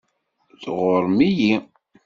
[0.61, 1.55] Tɣuṛṛem-iyi.